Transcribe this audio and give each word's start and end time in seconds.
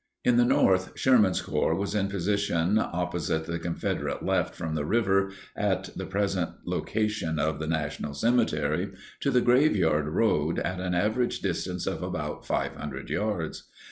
In 0.25 0.37
the 0.37 0.45
north, 0.45 0.93
Sherman's 0.95 1.43
Corps 1.43 1.75
was 1.75 1.93
in 1.93 2.07
position 2.07 2.79
opposite 2.79 3.45
the 3.45 3.59
Confederate 3.59 4.25
left 4.25 4.55
from 4.55 4.73
the 4.73 4.83
river 4.83 5.29
(at 5.55 5.95
the 5.95 6.07
present 6.07 6.49
location 6.65 7.37
of 7.37 7.59
the 7.59 7.67
national 7.67 8.15
cemetery) 8.15 8.93
to 9.19 9.29
the 9.29 9.41
Graveyard 9.41 10.07
Road, 10.07 10.57
at 10.57 10.79
an 10.79 10.95
average 10.95 11.41
distance 11.41 11.85
of 11.85 12.01
about 12.01 12.47
500 12.47 13.11
yards. 13.11 13.65